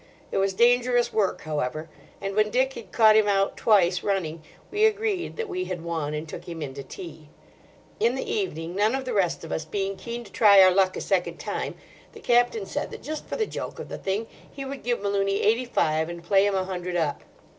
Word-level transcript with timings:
It 0.31 0.39
was 0.39 0.55
dangerous 0.55 1.13
work, 1.13 1.41
however, 1.41 1.87
and 2.19 2.33
when 2.35 2.49
Dick 2.49 2.73
had 2.73 2.91
caught 2.91 3.15
him 3.15 3.27
out 3.27 3.55
twice 3.55 4.01
running, 4.01 4.41
we 4.71 4.83
agreed 4.83 5.37
that 5.37 5.47
we 5.47 5.65
had 5.65 5.83
won, 5.83 6.15
and 6.15 6.27
took 6.27 6.45
him 6.45 6.59
in 6.63 6.73
to 6.73 6.81
tea. 6.81 7.29
In 7.99 8.15
the 8.15 8.25
evening—none 8.27 8.95
of 8.95 9.05
the 9.05 9.13
rest 9.13 9.43
of 9.43 9.51
us 9.51 9.63
being 9.63 9.95
keen 9.97 10.23
to 10.23 10.31
try 10.31 10.59
our 10.59 10.71
luck 10.73 10.97
a 10.97 11.01
second 11.01 11.37
time—the 11.37 12.19
Captain 12.19 12.65
said, 12.65 12.89
that 12.89 13.03
just 13.03 13.27
for 13.27 13.35
the 13.35 13.45
joke 13.45 13.77
of 13.77 13.89
the 13.89 13.99
thing 13.99 14.25
he 14.51 14.65
would 14.65 14.81
give 14.81 15.01
Malooney 15.03 15.43
eighty 15.43 15.65
five 15.65 16.09
and 16.09 16.23
play 16.23 16.47
him 16.47 16.55
a 16.55 16.63
hundred 16.65 16.95
up. 16.95 17.21